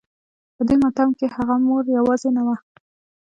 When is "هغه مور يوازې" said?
1.35-2.29